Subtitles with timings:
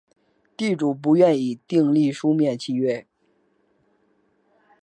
[0.57, 3.05] 地主不愿意订立书面契约